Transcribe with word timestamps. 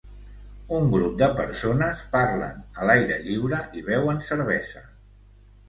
Un 0.77 0.87
grup 0.93 1.19
de 1.21 1.27
persones 1.39 2.01
parlen 2.17 2.65
a 2.85 2.89
l'aire 2.91 3.21
lliure 3.29 3.63
i 3.83 3.87
beuen 3.93 4.25
cervesa. 4.33 4.85